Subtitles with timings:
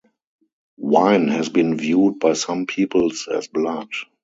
[0.79, 3.89] Wine has been viewed by some peoples as blood.